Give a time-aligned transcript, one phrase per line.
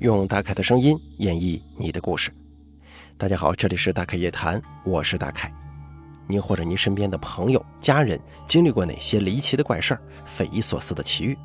[0.00, 2.32] 用大凯的声音演绎你的故事。
[3.18, 5.52] 大家好，这里是大凯夜谈，我是大凯。
[6.26, 8.18] 您或者您身边的朋友、家人
[8.48, 11.36] 经历过哪些离奇的怪事儿、匪夷所思的奇遇，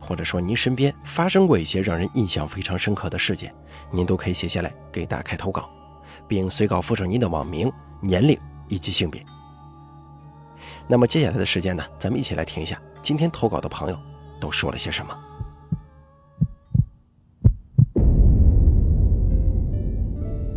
[0.00, 3.54] 或者说您身边发生过一些让人印象非常深刻的事件，
[3.92, 5.70] 您都可以写下来给大凯投稿，
[6.26, 8.36] 并随稿附上您的网名、年龄
[8.68, 9.24] 以及性别。
[10.88, 13.98] 那么接下来的时间呢，咱们一起来听一下今天投稿的朋友
[14.40, 15.16] 都说了些什么。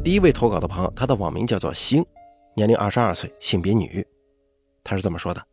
[0.05, 2.05] 第一位投稿的朋友，他的网名叫做星，
[2.53, 4.05] 年龄二十二岁，性别女。
[4.83, 5.43] 他是这么说的：“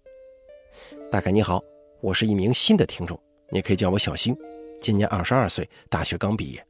[1.10, 1.58] 大概你好，
[2.02, 4.36] 我是一名新的听众，你可以叫我小星，
[4.78, 6.62] 今年二十二岁，大学刚毕业。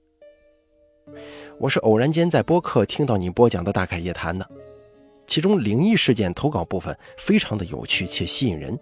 [1.59, 4.49] 我是偶然间在播客听到你播讲的《大概夜谈》的，
[5.27, 8.79] 其中灵异事件投稿部分非常的有趣且吸引人。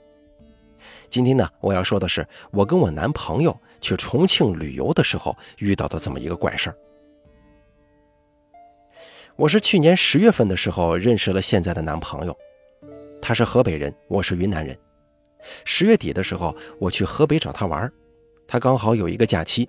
[1.09, 6.77] 今天呢，我要说的是我跟我男朋友去重庆旅游的时候遇到的这么一个怪事儿。”
[9.37, 12.37] 我是去年十月份的时候认识了现在的男朋友，
[13.23, 14.77] 他是河北人，我是云南人。
[15.65, 17.91] 十月底的时候，我去河北找他玩，
[18.47, 19.69] 他刚好有一个假期。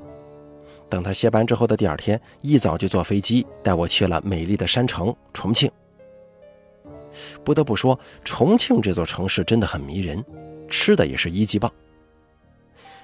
[0.90, 5.72] 等他歇班之后的第二天，一早就坐飞机带我去了美丽的山城重庆。
[7.44, 10.24] 不得不说，重庆这座城市真的很迷人，
[10.70, 11.72] 吃的也是一级棒。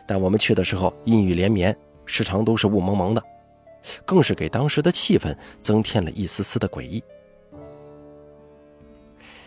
[0.06, 3.24] 但我们去的时候阴雨连绵，时常都是雾蒙蒙的。
[4.06, 7.04] 更是给当时的气氛增添了一丝丝的诡异。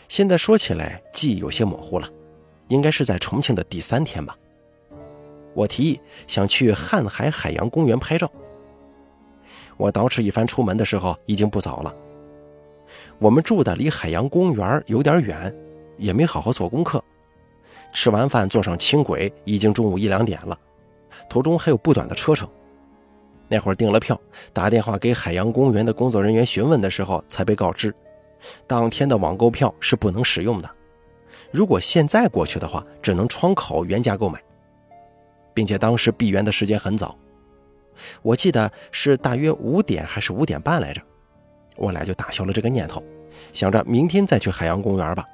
[0.08, 2.08] 现在说起来，记忆有些模糊了，
[2.68, 4.36] 应该是在重庆的第三天吧。
[5.54, 8.30] 我提议想去瀚海海洋公园拍照。
[9.76, 11.94] 我捯饬一番出门的时候，已经不早了。
[13.18, 15.54] 我们住的离海洋公园有点远，
[15.96, 17.02] 也没好好做功课。
[17.92, 20.58] 吃完饭坐上轻轨，已经中午一两点了，
[21.28, 22.48] 途中还有不短的车程。
[23.50, 24.18] 那会儿订了票，
[24.52, 27.92] 打电话给海洋公园的工作人员询问的时候，才被告知，
[28.68, 30.70] 当天的网购票是不能使用的。
[31.50, 34.40] 如果现在过去的话，只能窗口原价购买，
[35.52, 37.18] 并且当时闭园的时间很早，
[38.22, 41.02] 我记得是大约五点还是五点半来着。
[41.76, 43.02] 我俩就打消了这个念头，
[43.52, 45.24] 想着明天再去海洋公园吧。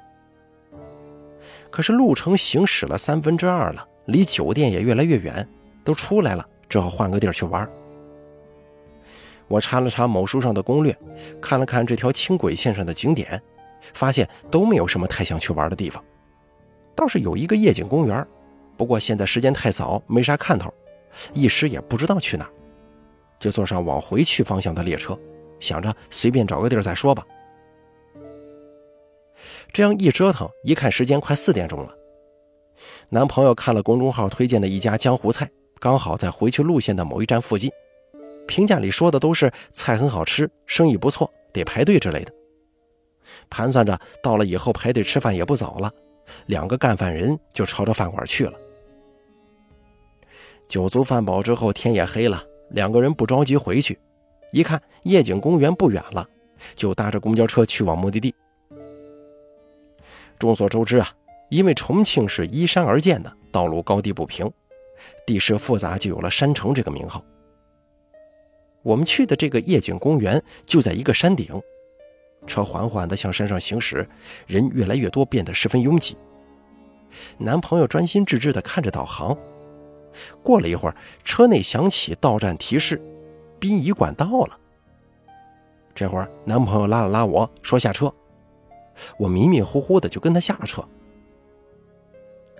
[1.69, 5.47] 可是路程行驶了三分之二了，离酒店也越来越远，
[5.83, 7.69] 都出来了，只好换个地儿去玩。
[9.47, 10.95] 我查了查某书上的攻略，
[11.41, 13.41] 看了看这条轻轨线上的景点，
[13.93, 16.03] 发现都没有什么太想去玩的地方。
[16.95, 18.25] 倒是有一个夜景公园，
[18.75, 20.73] 不过现在时间太早，没啥看头，
[21.33, 22.49] 一时也不知道去哪，
[23.39, 25.17] 就坐上往回去方向的列车，
[25.59, 27.25] 想着随便找个地儿再说吧。
[29.71, 31.93] 这样一折腾，一看时间快四点钟了。
[33.09, 35.49] 男朋友看了公众号推荐的一家江湖菜，
[35.79, 37.71] 刚好在回去路线的某一站附近。
[38.47, 42.33] 评价里说的都是菜很好吃，生意不错，得排队之类的。
[43.49, 45.91] 盘算着到了以后排队吃饭也不早了，
[46.45, 48.53] 两个干饭人就朝着饭馆去了。
[50.67, 53.99] 酒足饭饱之后，天也黑了，两个人不着急回去，
[54.51, 56.27] 一看夜景公园不远了，
[56.75, 58.33] 就搭着公交车去往目的地。
[60.39, 61.09] 众所周知啊，
[61.49, 64.51] 因为重庆是依山而建的，道路高低不平，
[65.25, 67.23] 地势复杂，就有了山城这个名号。
[68.87, 71.61] 我们去的这个夜景公园就在一个山顶，
[72.45, 74.07] 车缓缓地向山上行驶，
[74.45, 76.15] 人越来越多，变得十分拥挤。
[77.37, 79.37] 男朋友专心致志地看着导航，
[80.41, 83.01] 过了一会儿，车内响起到站提示
[83.59, 84.57] ：“殡仪馆到了。”
[85.93, 88.09] 这会儿，男朋友拉了拉我说：“下车。”
[89.19, 90.81] 我迷迷糊糊的就跟他下了车。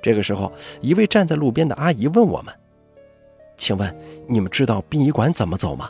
[0.03, 0.51] 这个时候，
[0.81, 2.53] 一位站在路边的阿姨问我们
[3.55, 5.89] ：“请问你们知道殡仪馆怎么走吗？”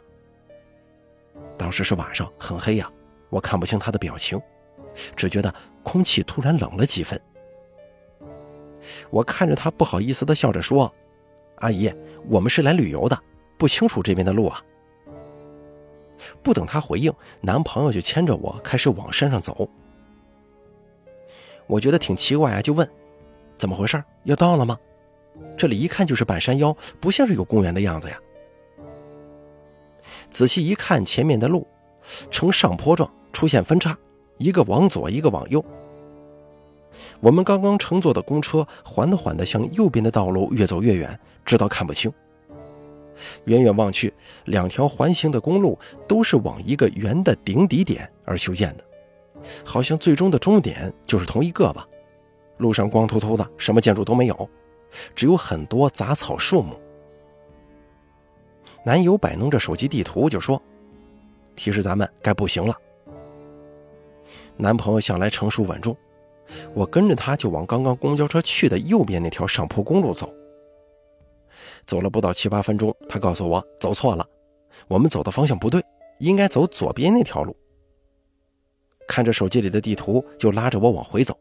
[1.57, 2.89] 当时是晚上，很黑呀，
[3.29, 4.39] 我看不清他的表情，
[5.15, 5.53] 只觉得
[5.83, 7.19] 空气突然冷了几分。
[9.09, 10.93] 我看着他，不好意思的笑着说
[11.59, 11.91] ：“阿姨，
[12.29, 13.19] 我们是来旅游的，
[13.57, 14.63] 不清楚这边的路啊。”
[16.41, 17.11] 不等他回应，
[17.41, 19.69] 男朋友就牵着我开始往山上走。
[21.65, 22.89] 我觉得挺奇怪啊，就问
[23.55, 24.01] ：“怎么回事？
[24.23, 24.77] 要到了吗？
[25.57, 28.17] 这里一看就是半山腰，不像是有公园的样子呀。”
[30.29, 31.65] 仔细一看，前面的路
[32.29, 33.97] 呈上坡状，出现分叉，
[34.37, 35.63] 一个往左，一个往右。
[37.19, 42.11] 我们刚刚乘坐的公车缓缓地向右边的道路越走越远，直到看不清。
[43.45, 44.13] 远远望去，
[44.45, 45.77] 两条环形的公路
[46.07, 48.83] 都是往一个圆的顶底点而修建的，
[49.63, 51.87] 好像最终的终点就是同一个吧。
[52.57, 54.49] 路上光秃秃的，什么建筑都没有，
[55.15, 56.75] 只有很多杂草树木。
[58.87, 60.61] 男友摆弄着手机地图就说
[61.57, 62.73] ：“提示咱们该步行了。”
[64.55, 65.93] 男朋友向来成熟稳重，
[66.73, 70.33] 我跟着他就往刚刚公交车去的右边那条上坡公路走。
[71.85, 74.25] 走了不到七八分钟，他告诉我走错了，
[74.87, 75.83] 我们走的方向不对，
[76.19, 77.53] 应该走左边那条路。
[79.05, 81.37] 看着手机里的地图，就拉着我往回走，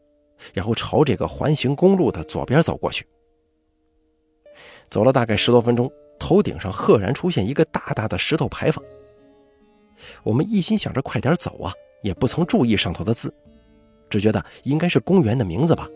[0.53, 3.07] 然后朝这个环形公路的左边走过去。
[4.91, 8.85] 走了大概十多分钟，头顶上赫然出现一个大大的石头牌坊。
[10.23, 11.73] 我们一心想着快点走啊，
[12.03, 13.33] 也不曾注意上头的字，
[14.11, 15.89] 只觉得应该是公园的名字吧。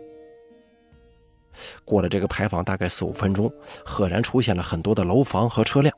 [1.85, 3.53] 过了这个牌坊，大概四五分钟，
[3.85, 5.95] 赫然出现了很多的楼房和车辆。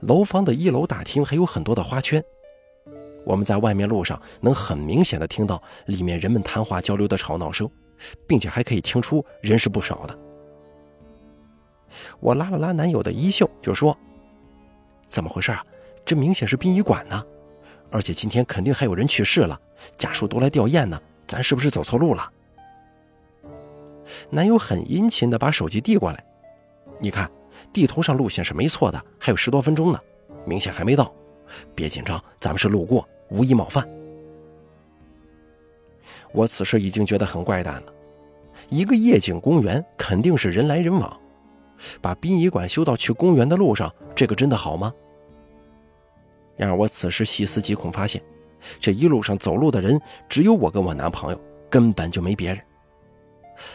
[0.00, 2.22] 楼房的一楼大厅还有很多的花圈。
[3.24, 7.68] 我们在外面路上能很明显的听到里面人们谈话交流的吵闹声，
[8.26, 10.18] 并且还可以听出人是不少的。
[12.20, 13.96] 我拉了拉男友的衣袖，就说
[15.06, 15.64] ：“怎么回事啊？
[16.04, 17.24] 这明显是殡仪馆呢，
[17.90, 19.58] 而且今天肯定还有人去世了，
[19.96, 21.00] 家属都来吊唁呢。
[21.26, 22.30] 咱是不是走错路了？”
[24.30, 26.24] 男友很殷勤地把手机递过来，
[26.98, 27.30] 你看，
[27.72, 29.98] 地图上路线是没错的，还有十多分钟呢，
[30.44, 31.12] 明显还没到。
[31.74, 33.86] 别紧张，咱们是路过，无意冒犯。
[36.32, 37.92] 我此时已经觉得很怪诞了，
[38.68, 41.20] 一个夜景公园肯定是人来人往。
[42.00, 44.92] 把殡仪馆修到去公园的路上，这个真的好吗？
[46.56, 48.22] 然而我此时细思极恐，发现
[48.80, 52.62] 这一路上走路的人只有我跟我男朋友，根本就没别人。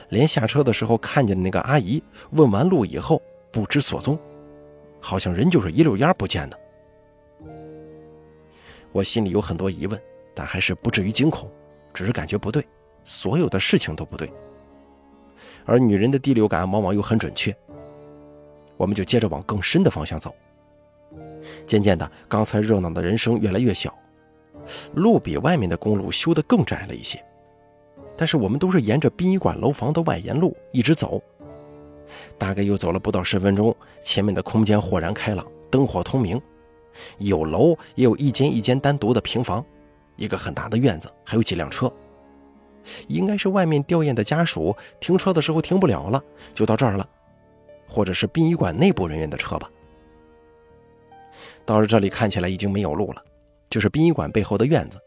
[0.10, 2.02] 连下车的时候看见的那个阿姨，
[2.32, 3.22] 问完路以后
[3.52, 4.18] 不知所踪，
[5.00, 6.60] 好像人就是一溜烟不见的。
[8.92, 10.02] 我心里有很多疑问，
[10.34, 11.50] 但还是不至于惊恐，
[11.94, 12.66] 只是感觉不对，
[13.04, 14.32] 所有的事情都不对。
[15.66, 17.56] 而女人的第六感往往又很准确。
[18.80, 20.34] 我们就接着往更深的方向走。
[21.68, 23.94] 渐渐的，刚才热闹的人声越来越小，
[24.94, 27.22] 路比外面的公路修得更窄了一些。
[28.16, 31.22] 但是我们都是沿着殡仪馆楼房的外沿路一直走，
[32.38, 36.42] 大概又走了不到十分钟，前面的空间豁然开朗，灯火通明，
[37.18, 39.64] 有楼也有一间一间单独的平房，
[40.16, 41.92] 一个很大的院子，还有几辆车，
[43.08, 46.24] 应该是外面吊唁的家属停车的时候停不了了，
[46.54, 47.10] 就到这儿了。
[47.90, 49.70] 或者是殡仪馆内部人员的车吧。
[51.66, 53.24] 到了这里，看起来已经没有路了，
[53.70, 55.00] 就是殡仪馆背后的院子。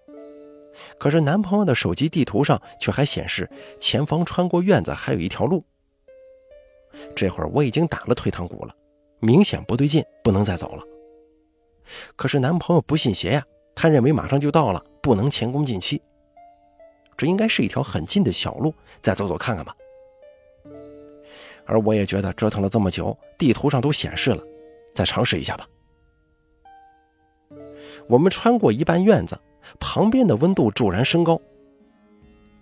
[0.99, 3.49] 可是男朋友的手机地图上却还显示
[3.79, 5.65] 前方穿过院子还有一条路。
[7.15, 8.75] 这会儿我已经打了退堂鼓了，
[9.21, 10.83] 明显不对劲，不能再走了。
[12.17, 13.45] 可是男朋友不信邪呀，
[13.75, 16.01] 他认为马上就到了，不能前功尽弃。
[17.17, 19.77] 这应该是一条很近的小路，再走走看看吧。
[21.65, 24.43] 而我也觉得折腾了这么久，地图上都显示了，
[24.95, 25.67] 再尝试一下吧。
[28.09, 29.39] 我们穿过一半院子，
[29.79, 31.41] 旁边的温度骤然升高。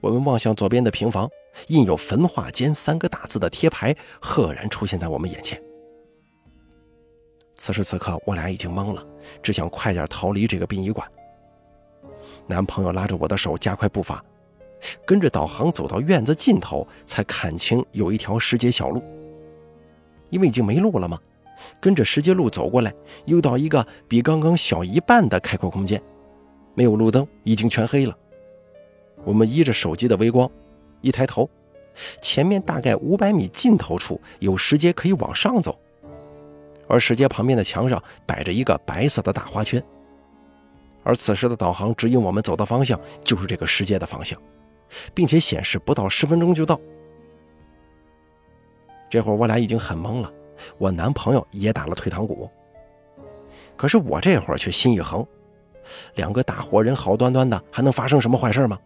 [0.00, 1.29] 我们望向左边的平房，
[1.69, 5.61] 印有“焚化间”三个大字的贴牌赫然出现在我们眼前。
[7.56, 9.06] 此时此刻，我俩已经懵了，
[9.43, 11.06] 只想快点逃离这个殡仪馆。
[12.47, 14.25] 男朋友拉着我的手，加快步伐。
[15.05, 19.03] 跟着导航走到院子尽头，才看清有一条石阶小路。
[20.31, 21.19] 因为已经没路了嘛，
[21.81, 26.00] 跟着石阶路走过来，又到一个比刚刚小一半的开阔空间，
[26.75, 28.16] 没有路灯，已经全黑了。
[29.25, 30.49] 我们依着手机的微光，
[31.00, 31.50] 一抬头，
[32.23, 35.76] 前面大概五百米尽头处有石阶可以往上走，
[36.87, 39.83] 而石阶旁边的墙上摆着一个白色的大花圈，
[41.02, 44.40] 而此时的导航指引我们走的方向就是这个石阶的方向。
[45.14, 46.80] 并且显示不到十分钟就到。
[49.09, 50.32] 这会儿我俩已经很懵了，
[50.78, 52.50] 我男朋友也打了退堂鼓。
[53.76, 55.26] 可是我这会儿却心一横，
[56.14, 58.78] 两个大活人好端端的，还能发生什么坏事吗？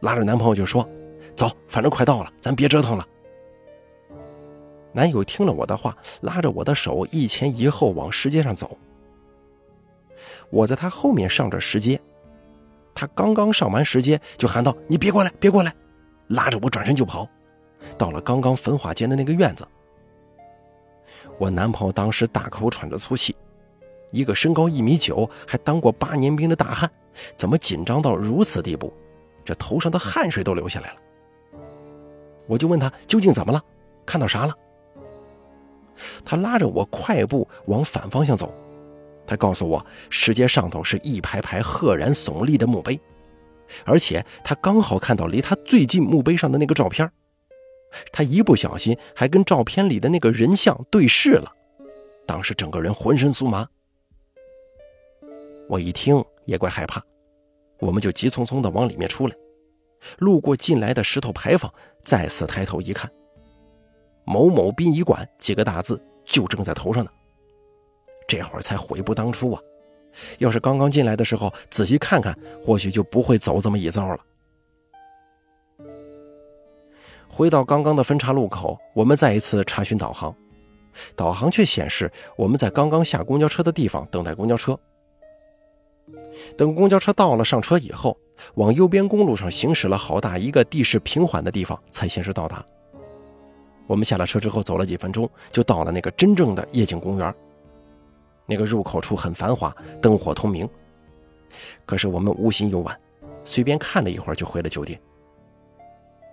[0.00, 0.86] 拉着男朋友就说
[1.34, 3.08] ：“走，反正快到了，咱别折腾了。”
[4.92, 8.76] 男友听了我的话，拉着我的手一前一后往石阶上走。
[10.50, 12.00] 我在他后面上着石阶。
[12.94, 15.74] 他刚刚上完石阶，就喊道：“你别过来，别过来！”
[16.28, 17.28] 拉着我转身就跑，
[17.98, 19.66] 到了刚刚焚化间的那个院子。
[21.38, 23.34] 我男朋友当时大口喘着粗气，
[24.10, 26.90] 一个身高一米九、还当过八年兵的大汉，
[27.34, 28.92] 怎么紧张到如此地步？
[29.44, 30.96] 这头上的汗水都流下来了。
[32.46, 33.60] 我就问他究竟怎么了，
[34.06, 34.54] 看到啥了？
[36.24, 38.52] 他拉着我快步往反方向走。
[39.26, 43.00] 他告诉我，石阶上头是一排排赫然耸立的墓碑，
[43.84, 47.10] 而且他刚好看到离他最近墓碑上的那个照片，
[48.12, 51.50] 他一不小心还跟照片里的那个人像对视了。
[52.26, 53.68] 当时整个人浑身酥麻。
[55.68, 57.02] 我一听也怪害怕，
[57.78, 59.34] 我们就急匆匆地往里面出来，
[60.18, 63.10] 路过进来的石头牌坊，再次抬头一看，
[64.24, 67.10] 某某殡仪馆几个大字就正在头上呢。
[68.26, 69.60] 这会儿才悔不当初啊！
[70.38, 74.20] 要是刚刚进来的时候仔细看看，或许就不会走这么一遭了。
[77.28, 80.32] 回到刚刚的分岔路口，我们再一次查询导航，
[81.16, 84.78] 导航却显示我们在刚刚下公交车的地方等待公交车。
[86.56, 88.16] 等公交车到了，上车以后，
[88.54, 92.64] 往右边公路上行驶了好大一个地势平缓的地方，才显示到达。
[93.86, 97.34] 我们下了车之后，走了几分钟，就到了那个真正的夜景公园。
[98.46, 100.68] 那个入口处很繁华，灯火通明。
[101.86, 102.98] 可是我们无心游玩，
[103.44, 105.00] 随便看了一会儿就回了酒店。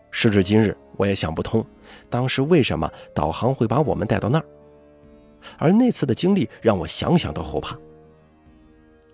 [0.09, 1.65] 时至今日，我也想不通，
[2.09, 4.45] 当时为什么导航会把我们带到那儿。
[5.57, 7.77] 而那次的经历让我想想都后怕。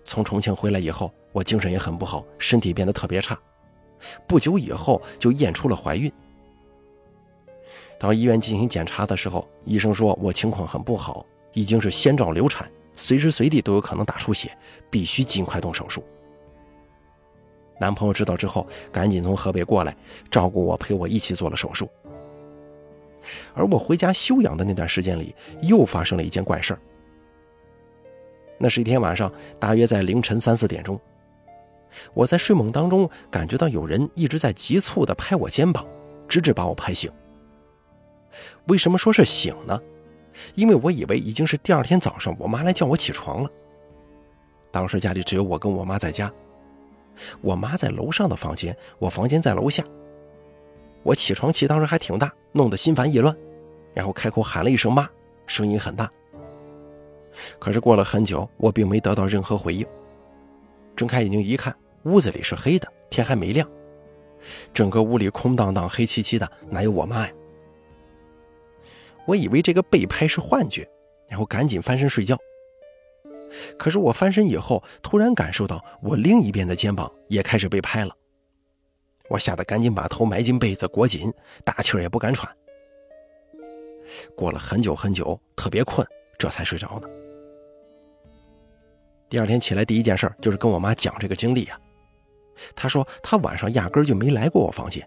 [0.04, 3.38] 从重庆回来以后，我精神也很不好，身体变得特别差。
[4.26, 6.10] 不久以后就验出了怀孕。
[7.98, 14.50] 到医院进行检查的时候，医生说我情况很不好，已经是先兆流产，随时随地都有可能大出血，
[14.90, 16.02] 必须尽快动手术。
[17.78, 19.96] 男朋友知道之后，赶紧从河北过来
[20.32, 21.88] 照顾我，陪我一起做了手术。
[23.54, 26.80] 而我回家休养的那段时间里，又发生了一件怪事儿。
[28.58, 31.00] 那是一天晚上，大约在凌晨三四点钟，
[32.14, 35.86] 我在睡梦当中感觉到有人一直在急促地拍我肩膀，
[36.26, 37.08] 直至把我拍醒。
[38.66, 39.80] 为什么说是醒呢？
[40.54, 43.50] 因为我以为已经是第二天早上，我妈来叫我起床了。
[44.70, 46.30] 当时家里只有我跟我妈在家，
[47.40, 49.82] 我妈在楼上的房间，我房间在楼下。
[51.02, 53.34] 我起床气当时还挺大，弄得心烦意乱，
[53.94, 55.08] 然后开口喊了一声“妈”，
[55.46, 56.10] 声音很大。
[57.58, 59.86] 可是过了很久，我并没得到任何回应。
[60.96, 63.66] 睁开眼睛一看，屋子里是黑的，天还没亮，
[64.74, 67.32] 整个屋里空荡荡、黑漆漆的，哪有我妈呀？
[69.28, 70.88] 我以为这个被拍是幻觉，
[71.28, 72.34] 然后赶紧翻身睡觉。
[73.78, 78.16] 可是我翻身以后，突然感受到我另一边的肩膀也开始被拍了，
[79.28, 81.30] 我吓得赶紧把头埋进被子裹紧，
[81.62, 82.50] 大气儿也不敢喘。
[84.34, 86.06] 过了很久很久，特别困，
[86.38, 87.08] 这才睡着呢。
[89.28, 91.78] 第二天起来，第一件事就是跟我妈讲这个经历啊。
[92.74, 95.06] 她说她晚上压根就没来过我房间。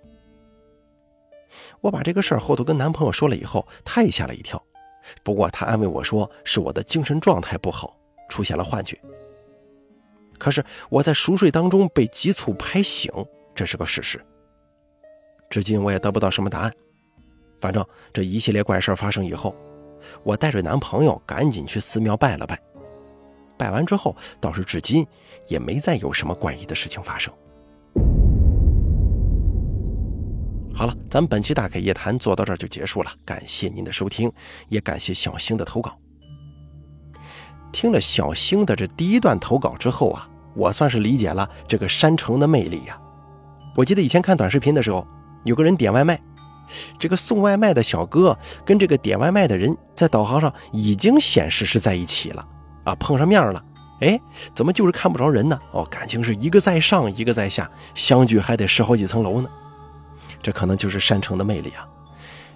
[1.81, 4.61] 我把这个事儿后头跟男朋友说了以后，他也吓了一跳。
[5.23, 7.97] 不过他安慰我说是我的精神状态不好，
[8.29, 8.99] 出现了幻觉。
[10.37, 13.11] 可是我在熟睡当中被急促拍醒，
[13.55, 14.23] 这是个事实。
[15.49, 16.71] 至今我也得不到什么答案。
[17.59, 19.55] 反正这一系列怪事发生以后，
[20.23, 22.59] 我带着男朋友赶紧去寺庙拜了拜。
[23.57, 25.05] 拜完之后，倒是至今
[25.47, 27.31] 也没再有什么怪异的事情发生。
[30.73, 34.31] 好了，咱们本期大凯夜谈做到这儿就结束了，感谢您的收听，
[34.69, 35.95] 也感谢小星的投稿。
[37.71, 42.99] 听了小星的这第一段投稿之后啊，我算是理解了这个山城的魅力呀。
[43.75, 45.05] 我记得以前看短视频的时候，
[45.43, 46.19] 有个人点外卖，
[46.97, 48.35] 这个送外卖的小哥
[48.65, 52.47] 跟这个点外卖的人在导航上已经显示是在一起了。
[52.85, 53.63] 啊，碰上面了，
[53.99, 54.19] 哎，
[54.55, 55.59] 怎么就是看不着人呢？
[55.71, 59.49] 哦，感情是一个在上，一个在下，相距还得十好几层楼呢。
[60.41, 61.87] 这可能就是山城的魅力啊！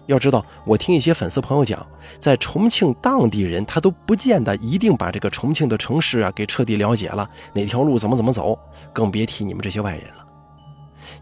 [0.08, 1.86] 要知道，我听一些粉丝朋友讲，
[2.20, 8.58] 在重庆当地人他都不见得一定把这个重庆的城市啊给彻底了解了，哪条路怎么怎么走，
[8.94, 10.26] 更别提你们这些外人了。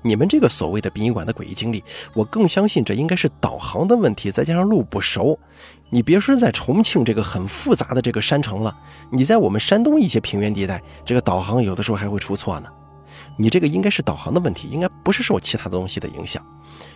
[0.02, 5.38] 你们这个所谓的殡仪馆的诡异经历，我更相信这应该是导航的问题，再加上路不熟。
[5.90, 8.76] 你别说在重庆这个很复杂的这个山城了，
[9.12, 12.70] 你在我们山东一些平原地带，这个导航有的时候还会出错呢。
[13.38, 16.44] 你这个应该是导航的问题，应该不是受其他的东西的影响。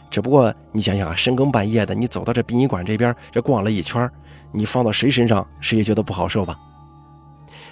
[0.09, 4.09] 只不过你想想啊，深更半夜的，你走到这殡仪馆这边，这逛了一圈，
[4.51, 6.57] 你放到谁身上，谁也觉得不好受吧？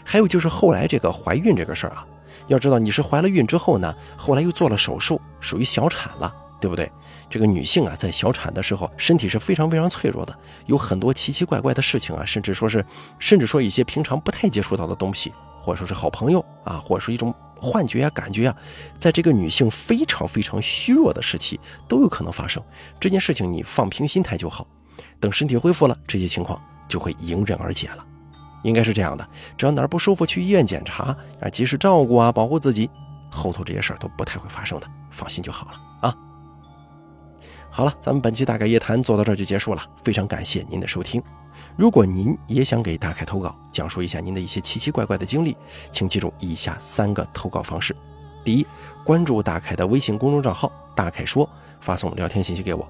[0.04, 2.06] 还有就是后来这个怀孕这个事儿啊。
[2.48, 6.92] 要知道你是怀了孕之后呢，后来又做了手术，属于小产了，对不对？
[7.28, 10.38] 这个女性啊，在小产的时候，身体是非常非常脆弱的，
[10.68, 12.86] 有很多奇奇怪怪的事情啊，甚至说是，
[13.18, 17.34] 甚至说一些平常不太接触到的东西，或者说是好朋友啊，或者说一种
[17.66, 18.56] 幻觉呀、感觉啊，
[19.00, 22.64] 在这个女性非常非常虚弱的时期，都有可能发生。
[23.00, 24.68] 这件事情你放平心态就好，
[25.20, 28.06] 等身体恢复了，这些情况就会迎刃而解了。
[28.64, 32.90] 应该是这样的，只要哪儿不舒服，去医院检查啊，及时照顾啊，保护自己，
[33.30, 36.16] 后头这些事儿都不太会发生的，放心就好了啊。
[37.70, 41.22] 好了，咱们本期大概夜谈做到这儿就结束了，非常感谢您的收听。
[41.78, 45.58] 如果您也想给大凯投稿，讲述一下您的一些奇奇怪怪的经历，
[45.92, 47.94] 请记住以下三个投稿方式：
[48.46, 48.66] 第一，
[49.04, 51.48] 关注大凯的微信公众账号“大凯说”，
[51.82, 52.88] 发送聊天信息给我；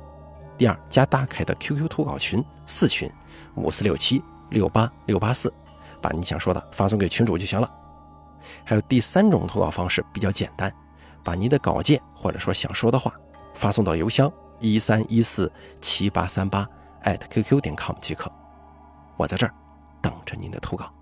[0.56, 3.10] 第二，加大凯的 QQ 投稿群四群
[3.56, 5.52] 五四六七六八六八四，
[6.00, 7.68] 把你想说的发送给群主就行了。
[8.64, 10.72] 还有第三种投稿方式比较简单，
[11.24, 13.12] 把您的稿件或者说想说的话
[13.56, 14.32] 发送到邮箱。
[14.62, 15.52] 一三一四
[15.82, 16.66] 七八三八
[17.02, 18.32] 艾特 qq 点 com 即可，
[19.18, 19.54] 我在这儿
[20.02, 20.95] 等着您的投稿。